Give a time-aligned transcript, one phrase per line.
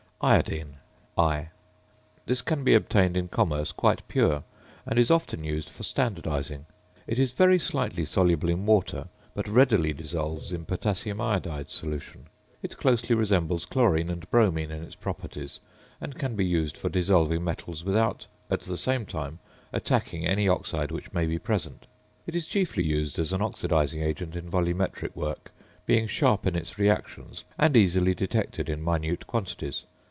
[0.23, 0.75] ~Iodine,
[1.17, 1.49] I.~
[2.27, 4.43] This can be obtained in commerce quite pure,
[4.85, 6.65] and is often used for standardising.
[7.07, 12.27] It is very slightly soluble in water, but readily dissolves in potassium iodide solution.
[12.61, 15.59] It closely resembles chlorine and bromine in its properties,
[15.99, 19.39] and can be used for dissolving metals without, at the same time,
[19.73, 21.87] attacking any oxide which may be present.
[22.27, 25.51] It is chiefly used as an oxidizing agent in volumetric work,
[25.87, 29.85] being sharp in its reactions and easily detected in minute quantities.